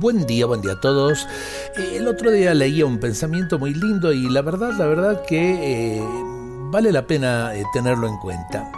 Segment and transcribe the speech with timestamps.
[0.00, 1.26] Buen día, buen día a todos.
[1.76, 6.02] El otro día leía un pensamiento muy lindo y la verdad, la verdad que eh,
[6.70, 8.70] vale la pena eh, tenerlo en cuenta.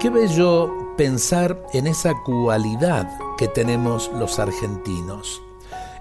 [0.00, 3.06] Qué bello pensar en esa cualidad
[3.36, 5.42] que tenemos los argentinos.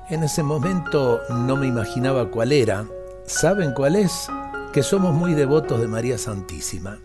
[0.09, 2.85] En ese momento no me imaginaba cuál era.
[3.25, 4.29] ¿Saben cuál es?
[4.71, 6.97] Que somos muy devotos de María Santísima.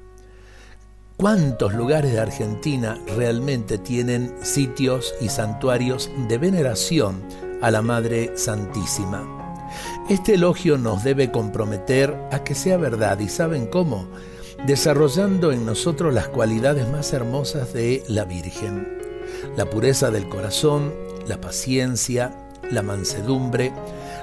[1.16, 7.24] ¿Cuántos lugares de Argentina realmente tienen sitios y santuarios de veneración
[7.62, 9.36] a la Madre Santísima?
[10.08, 14.08] Este elogio nos debe comprometer a que sea verdad y ¿saben cómo?
[14.66, 18.86] Desarrollando en nosotros las cualidades más hermosas de la Virgen.
[19.56, 20.94] La pureza del corazón,
[21.26, 22.32] la paciencia,
[22.70, 23.72] la mansedumbre,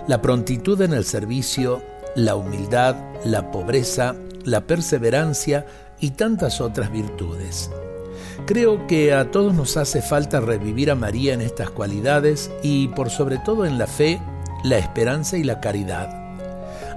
[0.07, 1.81] la prontitud en el servicio,
[2.15, 5.65] la humildad, la pobreza, la perseverancia
[5.99, 7.69] y tantas otras virtudes.
[8.45, 13.09] Creo que a todos nos hace falta revivir a María en estas cualidades y por
[13.09, 14.21] sobre todo en la fe,
[14.63, 16.19] la esperanza y la caridad.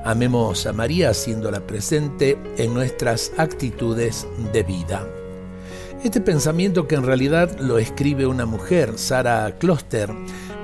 [0.05, 5.07] Amemos a María haciéndola presente en nuestras actitudes de vida.
[6.05, 10.11] Este pensamiento que en realidad lo escribe una mujer, Sara Kloster,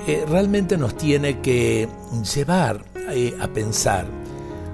[0.07, 1.89] eh, realmente nos tiene que
[2.35, 4.22] llevar eh, a pensar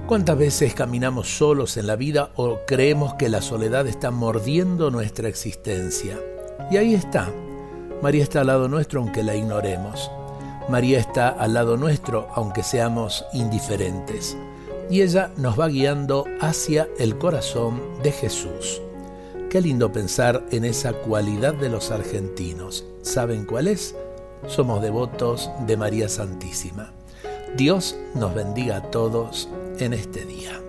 [0.09, 5.29] ¿Cuántas veces caminamos solos en la vida o creemos que la soledad está mordiendo nuestra
[5.29, 6.19] existencia?
[6.71, 7.31] Y ahí está.
[8.01, 10.09] María está al lado nuestro aunque la ignoremos.
[10.67, 14.35] María está al lado nuestro aunque seamos indiferentes.
[14.89, 18.81] Y ella nos va guiando hacia el corazón de Jesús.
[19.51, 22.83] Qué lindo pensar en esa cualidad de los argentinos.
[23.03, 23.95] ¿Saben cuál es?
[24.47, 26.93] Somos devotos de María Santísima.
[27.55, 29.49] Dios nos bendiga a todos
[29.81, 30.68] en este día.